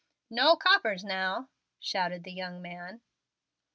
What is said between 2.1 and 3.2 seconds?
the young man.